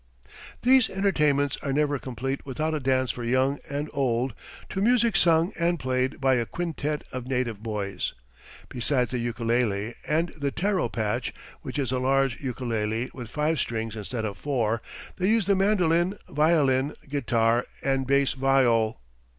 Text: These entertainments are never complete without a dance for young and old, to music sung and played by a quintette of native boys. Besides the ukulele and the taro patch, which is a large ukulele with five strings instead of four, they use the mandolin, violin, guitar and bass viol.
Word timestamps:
These 0.63 0.89
entertainments 0.89 1.57
are 1.61 1.71
never 1.71 1.99
complete 1.99 2.43
without 2.43 2.73
a 2.73 2.79
dance 2.79 3.11
for 3.11 3.23
young 3.23 3.59
and 3.69 3.87
old, 3.93 4.33
to 4.69 4.81
music 4.81 5.15
sung 5.15 5.53
and 5.59 5.79
played 5.79 6.19
by 6.19 6.33
a 6.37 6.47
quintette 6.47 7.03
of 7.11 7.27
native 7.27 7.61
boys. 7.61 8.13
Besides 8.67 9.11
the 9.11 9.19
ukulele 9.19 9.93
and 10.07 10.29
the 10.29 10.49
taro 10.49 10.89
patch, 10.89 11.35
which 11.61 11.77
is 11.77 11.91
a 11.91 11.99
large 11.99 12.41
ukulele 12.41 13.11
with 13.13 13.29
five 13.29 13.59
strings 13.59 13.95
instead 13.95 14.25
of 14.25 14.39
four, 14.39 14.81
they 15.17 15.29
use 15.29 15.45
the 15.45 15.53
mandolin, 15.53 16.17
violin, 16.27 16.95
guitar 17.07 17.63
and 17.83 18.07
bass 18.07 18.33
viol. 18.33 18.99